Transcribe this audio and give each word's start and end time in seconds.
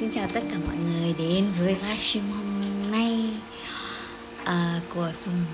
Xin 0.00 0.10
chào 0.10 0.26
tất 0.34 0.40
cả 0.50 0.56
mọi 0.66 0.76
người 0.76 1.14
đến 1.18 1.44
với 1.58 1.76
livestream 1.82 2.30
hôm 2.30 2.62
nay 2.90 3.30
à, 4.44 4.80
của 4.94 5.12
Sùng 5.24 5.44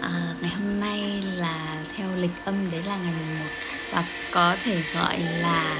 à, 0.00 0.34
Ngày 0.40 0.50
hôm 0.50 0.80
nay 0.80 1.22
là 1.36 1.84
theo 1.96 2.08
lịch 2.16 2.44
âm 2.44 2.70
đấy 2.70 2.82
là 2.86 2.96
ngày 2.96 3.12
11 3.12 3.44
Và 3.92 4.04
có 4.32 4.56
thể 4.64 4.82
gọi 4.94 5.18
là 5.18 5.76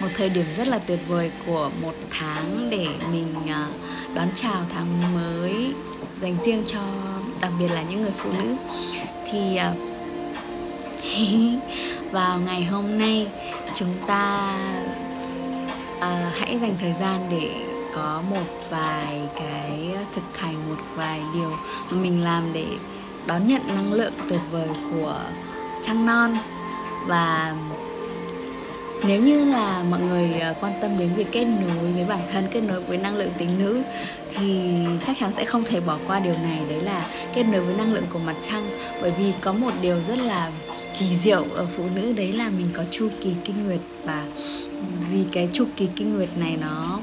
một 0.00 0.08
thời 0.14 0.28
điểm 0.28 0.44
rất 0.56 0.68
là 0.68 0.78
tuyệt 0.78 0.98
vời 1.08 1.30
của 1.46 1.70
một 1.82 1.94
tháng 2.10 2.68
để 2.70 2.86
mình 3.12 3.34
à, 3.48 3.68
đón 4.14 4.28
chào 4.34 4.66
tháng 4.72 5.14
mới 5.14 5.74
dành 6.20 6.36
riêng 6.44 6.64
cho 6.66 6.80
đặc 7.40 7.52
biệt 7.58 7.68
là 7.68 7.82
những 7.82 8.00
người 8.00 8.12
phụ 8.16 8.30
nữ. 8.32 8.54
Thì 9.30 9.56
à, 9.56 9.74
vào 12.10 12.40
ngày 12.40 12.64
hôm 12.64 12.98
nay 12.98 13.26
chúng 13.74 13.94
ta 14.06 14.56
à, 16.00 16.32
hãy 16.34 16.58
dành 16.58 16.74
thời 16.80 16.92
gian 16.92 17.20
để 17.30 17.50
có 17.94 18.22
một 18.30 18.44
vài 18.70 19.20
cái 19.36 19.94
thực 20.14 20.38
hành 20.38 20.68
một 20.68 20.82
vài 20.94 21.22
điều 21.34 21.50
mà 21.90 21.98
mình 22.02 22.24
làm 22.24 22.52
để 22.52 22.66
đón 23.26 23.46
nhận 23.46 23.62
năng 23.66 23.92
lượng 23.92 24.12
tuyệt 24.30 24.40
vời 24.50 24.68
của 24.92 25.20
trăng 25.82 26.06
non. 26.06 26.36
Và 27.06 27.54
nếu 29.06 29.22
như 29.22 29.44
là 29.44 29.84
mọi 29.90 30.00
người 30.00 30.32
à, 30.40 30.54
quan 30.60 30.72
tâm 30.80 30.98
đến 30.98 31.10
việc 31.16 31.26
kết 31.32 31.44
nối 31.44 31.92
với 31.92 32.04
bản 32.08 32.20
thân 32.32 32.44
kết 32.52 32.60
nối 32.60 32.80
với 32.80 32.98
năng 32.98 33.16
lượng 33.16 33.32
tính 33.38 33.50
nữ 33.58 33.82
thì 34.34 34.70
chắc 35.06 35.16
chắn 35.20 35.32
sẽ 35.36 35.44
không 35.44 35.64
thể 35.64 35.80
bỏ 35.80 35.98
qua 36.06 36.20
điều 36.20 36.34
này 36.42 36.60
đấy 36.68 36.82
là 36.82 37.06
kết 37.34 37.42
nối 37.42 37.60
với 37.60 37.74
năng 37.74 37.94
lượng 37.94 38.06
của 38.12 38.18
mặt 38.18 38.36
trăng. 38.42 38.70
Bởi 39.02 39.12
vì 39.18 39.32
có 39.40 39.52
một 39.52 39.72
điều 39.82 40.00
rất 40.08 40.18
là 40.18 40.50
kỳ 40.98 41.16
diệu 41.16 41.44
ở 41.54 41.66
phụ 41.76 41.84
nữ 41.94 42.12
đấy 42.12 42.32
là 42.32 42.50
mình 42.50 42.68
có 42.72 42.84
chu 42.90 43.08
kỳ 43.20 43.34
kinh 43.44 43.64
nguyệt 43.64 43.80
và 44.04 44.26
vì 45.10 45.24
cái 45.32 45.48
chu 45.52 45.66
kỳ 45.76 45.88
kinh 45.96 46.16
nguyệt 46.16 46.28
này 46.38 46.56
nó 46.60 47.00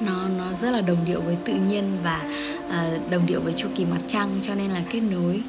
nó 0.00 0.28
nó 0.38 0.52
rất 0.60 0.70
là 0.70 0.80
đồng 0.80 1.04
điệu 1.06 1.20
với 1.20 1.36
tự 1.44 1.52
nhiên 1.54 1.84
và 2.02 2.22
uh, 2.66 3.10
đồng 3.10 3.26
điệu 3.26 3.40
với 3.40 3.52
chu 3.56 3.68
kỳ 3.74 3.84
mặt 3.84 4.00
trăng 4.08 4.38
cho 4.42 4.54
nên 4.54 4.70
là 4.70 4.82
kết 4.90 5.00
nối 5.00 5.42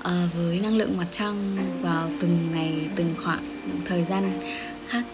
uh, 0.00 0.34
với 0.34 0.60
năng 0.60 0.76
lượng 0.76 0.96
mặt 0.96 1.06
trăng 1.10 1.56
vào 1.82 2.10
từng 2.20 2.38
ngày 2.52 2.72
từng 2.96 3.14
khoảng 3.24 3.60
thời 3.84 4.04
gian 4.04 4.30
khác 4.88 5.04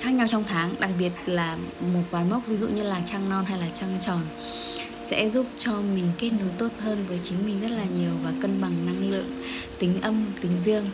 khác 0.00 0.10
nhau 0.10 0.26
trong 0.28 0.44
tháng. 0.46 0.74
Đặc 0.80 0.90
biệt 0.98 1.12
là 1.26 1.56
một 1.94 2.02
vài 2.10 2.24
mốc 2.24 2.46
ví 2.46 2.56
dụ 2.56 2.68
như 2.68 2.82
là 2.82 3.00
trăng 3.04 3.28
non 3.28 3.44
hay 3.44 3.58
là 3.58 3.66
trăng 3.74 3.98
tròn 4.06 4.20
sẽ 5.12 5.30
giúp 5.30 5.46
cho 5.58 5.72
mình 5.72 6.04
kết 6.18 6.30
nối 6.40 6.48
tốt 6.58 6.68
hơn 6.78 7.04
với 7.08 7.18
chính 7.22 7.46
mình 7.46 7.60
rất 7.60 7.70
là 7.70 7.84
nhiều 7.98 8.10
và 8.24 8.32
cân 8.42 8.60
bằng 8.60 8.72
năng 8.86 9.10
lượng, 9.10 9.42
tính 9.78 10.00
âm, 10.02 10.24
tính 10.40 10.52
dương. 10.64 10.86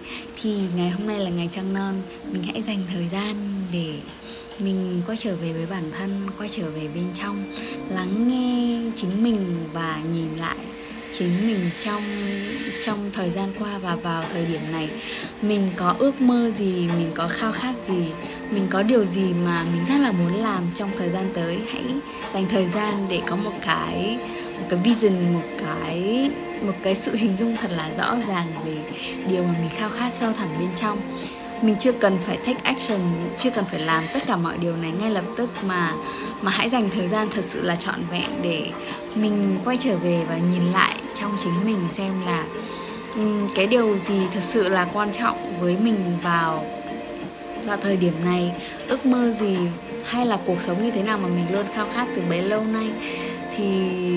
Thì 0.42 0.56
ngày 0.76 0.90
hôm 0.90 1.06
nay 1.06 1.18
là 1.18 1.30
ngày 1.30 1.48
trăng 1.52 1.74
non, 1.74 1.94
mình 2.32 2.42
hãy 2.42 2.62
dành 2.62 2.78
thời 2.92 3.08
gian 3.12 3.34
để 3.72 3.94
mình 4.58 5.02
quay 5.06 5.18
trở 5.20 5.36
về 5.36 5.52
với 5.52 5.66
bản 5.70 5.90
thân, 5.98 6.26
quay 6.38 6.48
trở 6.48 6.70
về 6.70 6.88
bên 6.94 7.04
trong, 7.14 7.44
lắng 7.88 8.28
nghe 8.28 8.80
chính 8.96 9.22
mình 9.22 9.56
và 9.72 10.02
nhìn 10.12 10.36
lại 10.36 10.56
chính 11.12 11.46
mình 11.46 11.70
trong 11.80 12.02
trong 12.84 13.10
thời 13.12 13.30
gian 13.30 13.48
qua 13.58 13.78
và 13.78 13.96
vào 13.96 14.24
thời 14.32 14.46
điểm 14.46 14.60
này. 14.72 14.88
Mình 15.42 15.68
có 15.76 15.94
ước 15.98 16.20
mơ 16.20 16.50
gì, 16.58 16.88
mình 16.98 17.10
có 17.14 17.28
khao 17.28 17.52
khát 17.52 17.74
gì 17.88 18.04
mình 18.50 18.66
có 18.70 18.82
điều 18.82 19.04
gì 19.04 19.32
mà 19.44 19.64
mình 19.72 19.82
rất 19.88 19.98
là 19.98 20.12
muốn 20.12 20.34
làm 20.34 20.62
trong 20.74 20.90
thời 20.98 21.10
gian 21.10 21.24
tới? 21.34 21.58
Hãy 21.72 21.82
dành 22.34 22.46
thời 22.50 22.66
gian 22.66 22.94
để 23.08 23.20
có 23.26 23.36
một 23.36 23.52
cái 23.66 24.18
một 24.60 24.66
cái 24.68 24.78
vision 24.84 25.34
một 25.34 25.48
cái 25.58 26.30
một 26.62 26.74
cái 26.82 26.94
sự 26.94 27.14
hình 27.14 27.36
dung 27.36 27.56
thật 27.56 27.70
là 27.70 27.90
rõ 27.98 28.16
ràng 28.28 28.46
về 28.64 28.76
điều 29.28 29.42
mà 29.42 29.54
mình 29.60 29.70
khao 29.76 29.90
khát 29.90 30.12
sâu 30.20 30.32
thẳm 30.32 30.48
bên 30.58 30.68
trong. 30.76 30.98
Mình 31.62 31.76
chưa 31.80 31.92
cần 31.92 32.18
phải 32.26 32.36
take 32.36 32.60
action 32.62 33.00
chưa 33.38 33.50
cần 33.50 33.64
phải 33.64 33.80
làm 33.80 34.04
tất 34.12 34.20
cả 34.26 34.36
mọi 34.36 34.54
điều 34.60 34.76
này 34.76 34.92
ngay 35.00 35.10
lập 35.10 35.24
tức 35.36 35.50
mà 35.66 35.92
mà 36.42 36.50
hãy 36.50 36.68
dành 36.68 36.90
thời 36.90 37.08
gian 37.08 37.28
thật 37.34 37.44
sự 37.52 37.62
là 37.62 37.76
trọn 37.76 38.00
vẹn 38.10 38.30
để 38.42 38.66
mình 39.14 39.58
quay 39.64 39.76
trở 39.76 39.96
về 39.96 40.24
và 40.28 40.38
nhìn 40.52 40.72
lại 40.72 40.94
trong 41.14 41.36
chính 41.42 41.64
mình 41.64 41.78
xem 41.96 42.26
là 42.26 42.44
um, 43.14 43.48
cái 43.54 43.66
điều 43.66 43.98
gì 44.08 44.20
thật 44.34 44.40
sự 44.48 44.68
là 44.68 44.86
quan 44.92 45.12
trọng 45.12 45.60
với 45.60 45.76
mình 45.82 46.18
vào 46.22 46.64
vào 47.68 47.76
thời 47.76 47.96
điểm 47.96 48.12
này 48.24 48.52
ước 48.88 49.06
mơ 49.06 49.30
gì 49.40 49.56
hay 50.04 50.26
là 50.26 50.38
cuộc 50.46 50.60
sống 50.60 50.84
như 50.84 50.90
thế 50.90 51.02
nào 51.02 51.18
mà 51.18 51.28
mình 51.28 51.52
luôn 51.52 51.66
khao 51.74 51.86
khát 51.94 52.06
từ 52.16 52.22
bấy 52.28 52.42
lâu 52.42 52.64
nay? 52.64 52.88
Thì 53.56 53.64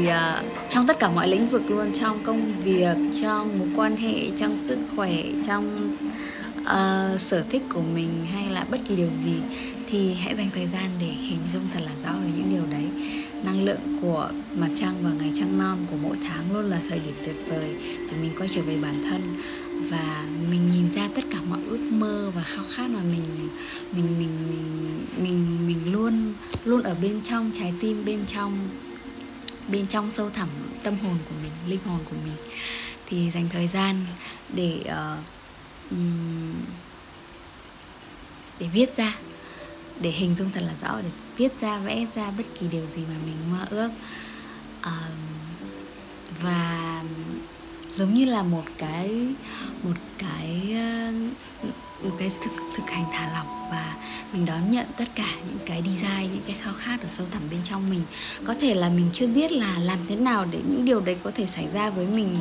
uh, 0.07 0.45
trong 0.69 0.87
tất 0.87 0.99
cả 0.99 1.09
mọi 1.09 1.27
lĩnh 1.27 1.47
vực 1.47 1.71
luôn 1.71 1.91
trong 1.93 2.19
công 2.23 2.53
việc 2.63 2.97
trong 3.21 3.59
mối 3.59 3.67
quan 3.75 3.95
hệ 3.97 4.29
trong 4.37 4.57
sức 4.57 4.79
khỏe 4.95 5.13
trong 5.47 5.95
uh, 6.61 7.21
sở 7.21 7.43
thích 7.49 7.63
của 7.73 7.81
mình 7.93 8.25
hay 8.33 8.45
là 8.45 8.65
bất 8.71 8.77
kỳ 8.87 8.95
điều 8.95 9.09
gì 9.25 9.35
thì 9.89 10.13
hãy 10.13 10.35
dành 10.35 10.49
thời 10.55 10.67
gian 10.73 10.89
để 10.99 11.07
hình 11.07 11.39
dung 11.53 11.63
thật 11.73 11.79
là 11.83 11.91
rõ 12.03 12.11
về 12.23 12.29
những 12.35 12.49
điều 12.49 12.65
đấy. 12.71 12.85
Năng 13.43 13.65
lượng 13.65 13.99
của 14.01 14.29
mặt 14.55 14.69
trăng 14.79 14.95
và 15.01 15.09
ngày 15.19 15.33
trăng 15.39 15.57
non 15.57 15.77
của 15.91 15.97
mỗi 16.03 16.17
tháng 16.27 16.53
luôn 16.53 16.65
là 16.65 16.79
thời 16.89 16.99
điểm 16.99 17.15
tuyệt 17.25 17.35
vời 17.47 17.75
để 18.11 18.17
mình 18.21 18.31
quay 18.37 18.49
trở 18.49 18.61
về 18.61 18.77
bản 18.81 19.03
thân 19.09 19.21
và 19.89 20.25
mình 20.51 20.65
nhìn 20.65 20.95
ra 20.95 21.09
tất 21.15 21.21
cả 21.31 21.37
mọi 21.49 21.59
ước 21.69 21.80
mơ 22.01 22.31
và 22.35 22.43
khao 22.43 22.65
khát 22.75 22.89
mà 22.89 22.99
mình 22.99 23.49
mình 23.91 24.19
mình 24.19 24.35
mình 24.49 25.05
mình 25.23 25.67
mình 25.67 25.91
luôn 25.93 26.33
luôn 26.65 26.83
ở 26.83 26.95
bên 27.01 27.21
trong 27.23 27.51
trái 27.53 27.73
tim 27.81 28.05
bên 28.05 28.19
trong 28.27 28.69
bên 29.71 29.87
trong 29.87 30.11
sâu 30.11 30.29
thẳm 30.29 30.49
tâm 30.83 30.93
hồn 31.03 31.17
của 31.29 31.35
mình 31.43 31.51
linh 31.67 31.79
hồn 31.85 31.99
của 32.05 32.15
mình. 32.25 32.35
Thì 33.07 33.31
dành 33.33 33.49
thời 33.53 33.67
gian 33.67 34.05
để 34.53 34.83
uh, 34.85 35.19
để 38.59 38.67
viết 38.73 38.97
ra 38.97 39.15
để 40.01 40.11
hình 40.11 40.35
dung 40.39 40.51
thật 40.53 40.61
là 40.61 40.73
rõ 40.81 41.01
để 41.01 41.09
viết 41.37 41.61
ra 41.61 41.77
vẽ 41.77 42.05
ra 42.15 42.31
bất 42.37 42.43
kỳ 42.59 42.67
điều 42.67 42.85
gì 42.95 43.01
mà 43.09 43.15
mình 43.25 43.51
mơ 43.51 43.65
ước. 43.69 43.91
Uh, 44.79 44.91
và 46.41 47.03
giống 47.89 48.13
như 48.13 48.25
là 48.25 48.43
một 48.43 48.63
cái 48.77 49.27
một 49.83 49.95
cái 50.17 50.75
một 52.03 52.15
cái 52.19 52.31
thực, 52.41 52.51
thực 52.75 52.89
hành 52.89 53.05
thả 53.11 53.31
lỏng 53.33 53.69
và 53.71 53.95
mình 54.33 54.45
đón 54.45 54.71
nhận 54.71 54.85
tất 54.97 55.05
cả 55.15 55.27
những 55.47 55.65
cái 55.65 55.83
design 55.85 56.33
những 56.33 56.43
cái 56.47 56.55
khao 56.61 56.73
khát 56.77 57.01
ở 57.01 57.07
sâu 57.11 57.27
thẳm 57.31 57.41
bên 57.51 57.59
trong 57.63 57.89
mình. 57.89 58.01
Có 58.43 58.55
thể 58.59 58.75
là 58.75 58.89
mình 58.89 59.09
chưa 59.13 59.27
biết 59.27 59.51
là 59.51 59.79
làm 59.79 59.99
thế 60.07 60.15
nào 60.15 60.45
để 60.51 60.59
những 60.69 60.85
điều 60.85 60.99
đấy 60.99 61.15
có 61.23 61.31
thể 61.35 61.47
xảy 61.47 61.67
ra 61.73 61.89
với 61.89 62.05
mình 62.05 62.37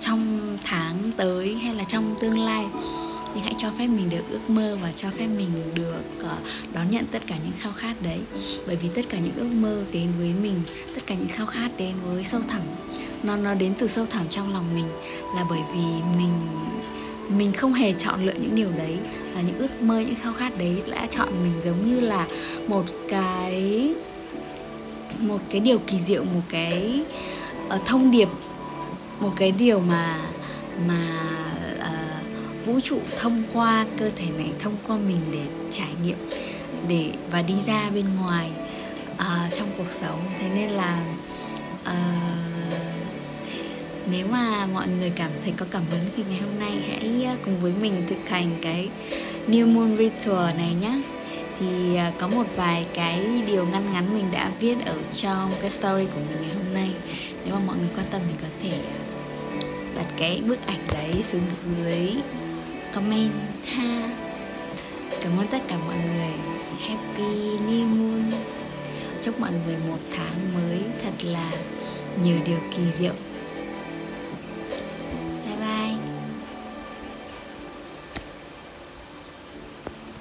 trong 0.00 0.40
tháng 0.64 1.10
tới 1.16 1.54
hay 1.54 1.74
là 1.74 1.84
trong 1.84 2.14
tương 2.20 2.38
lai. 2.38 2.64
Thì 3.34 3.40
hãy 3.44 3.54
cho 3.58 3.70
phép 3.70 3.86
mình 3.86 4.10
được 4.10 4.30
ước 4.30 4.50
mơ 4.50 4.78
và 4.82 4.92
cho 4.96 5.10
phép 5.10 5.26
mình 5.26 5.74
được 5.74 6.02
ờ, 6.20 6.36
đón 6.72 6.90
nhận 6.90 7.04
tất 7.06 7.22
cả 7.26 7.36
những 7.44 7.52
khao 7.58 7.72
khát 7.72 7.94
đấy. 8.02 8.18
Bởi 8.66 8.76
vì 8.76 8.88
tất 8.94 9.02
cả 9.08 9.18
những 9.18 9.36
ước 9.36 9.52
mơ 9.52 9.84
đến 9.92 10.12
với 10.18 10.32
mình 10.42 10.62
tất 10.94 11.02
cả 11.06 11.14
những 11.14 11.28
khao 11.28 11.46
khát 11.46 11.70
đến 11.78 11.94
với 12.04 12.24
sâu 12.24 12.40
thẳm 12.48 12.62
nó 13.24 13.36
nó 13.36 13.54
đến 13.54 13.74
từ 13.78 13.88
sâu 13.88 14.06
thẳm 14.06 14.26
trong 14.30 14.52
lòng 14.52 14.74
mình 14.74 14.88
là 15.36 15.44
bởi 15.50 15.60
vì 15.72 15.84
mình 16.18 16.32
mình 17.28 17.52
không 17.52 17.72
hề 17.72 17.92
chọn 17.92 18.26
lựa 18.26 18.32
những 18.32 18.54
điều 18.54 18.70
đấy 18.78 18.98
là 19.34 19.40
những 19.40 19.58
ước 19.58 19.82
mơ 19.82 20.00
những 20.00 20.14
khao 20.22 20.32
khát 20.32 20.58
đấy. 20.58 20.82
Đã 20.90 21.06
chọn 21.10 21.28
mình 21.42 21.52
giống 21.64 21.86
như 21.86 22.00
là 22.00 22.26
một 22.66 22.84
cái 23.08 23.90
một 25.18 25.38
cái 25.50 25.60
điều 25.60 25.78
kỳ 25.78 26.00
diệu 26.00 26.24
một 26.24 26.42
cái 26.48 27.00
uh, 27.66 27.86
thông 27.86 28.10
điệp 28.10 28.28
một 29.20 29.32
cái 29.36 29.52
điều 29.52 29.80
mà 29.80 30.20
mà 30.88 31.06
uh, 31.78 32.66
vũ 32.66 32.80
trụ 32.80 32.98
thông 33.20 33.42
qua 33.52 33.86
cơ 33.96 34.10
thể 34.16 34.26
này 34.38 34.50
thông 34.58 34.76
qua 34.86 34.96
mình 34.96 35.18
để 35.32 35.42
trải 35.70 35.90
nghiệm 36.04 36.16
để 36.88 37.10
và 37.30 37.42
đi 37.42 37.54
ra 37.66 37.90
bên 37.94 38.04
ngoài 38.20 38.50
uh, 39.12 39.54
trong 39.54 39.68
cuộc 39.78 39.90
sống. 40.00 40.20
Thế 40.40 40.48
nên 40.54 40.70
là 40.70 41.04
uh, 41.82 42.53
nếu 44.10 44.26
mà 44.30 44.66
mọi 44.66 44.86
người 44.98 45.12
cảm 45.16 45.30
thấy 45.42 45.52
có 45.56 45.66
cảm 45.70 45.82
hứng 45.90 46.04
thì 46.16 46.22
ngày 46.30 46.40
hôm 46.40 46.58
nay 46.58 46.72
hãy 46.88 47.24
à, 47.24 47.36
cùng 47.44 47.60
với 47.60 47.72
mình 47.80 48.02
thực 48.08 48.28
hành 48.28 48.50
cái 48.62 48.88
New 49.48 49.66
Moon 49.66 49.96
Ritual 49.96 50.56
này 50.56 50.74
nhé 50.80 51.00
thì 51.58 51.96
à, 51.96 52.12
có 52.18 52.28
một 52.28 52.44
vài 52.56 52.86
cái 52.94 53.42
điều 53.46 53.66
ngắn 53.66 53.82
ngắn 53.92 54.14
mình 54.14 54.24
đã 54.32 54.50
viết 54.60 54.76
ở 54.86 54.96
trong 55.16 55.52
cái 55.60 55.70
story 55.70 56.04
của 56.14 56.20
mình 56.28 56.38
ngày 56.40 56.54
hôm 56.54 56.74
nay. 56.74 56.90
Nếu 57.44 57.54
mà 57.54 57.60
mọi 57.66 57.76
người 57.76 57.88
quan 57.96 58.06
tâm 58.10 58.20
mình 58.26 58.36
có 58.42 58.48
thể 58.62 58.78
đặt 59.96 60.06
cái 60.16 60.42
bức 60.46 60.66
ảnh 60.66 60.80
đấy 60.92 61.22
xuống 61.22 61.46
dưới 61.66 62.10
comment 62.94 63.32
ha. 63.66 64.10
Cảm 65.22 65.38
ơn 65.38 65.46
tất 65.46 65.62
cả 65.68 65.76
mọi 65.86 65.96
người. 65.96 66.32
Happy 66.80 67.34
new 67.66 67.86
moon. 67.86 68.32
Chúc 69.22 69.40
mọi 69.40 69.50
người 69.66 69.76
một 69.88 69.98
tháng 70.16 70.54
mới 70.54 70.78
thật 71.02 71.24
là 71.24 71.50
nhiều 72.24 72.36
điều 72.46 72.58
kỳ 72.76 72.82
diệu. 72.98 73.14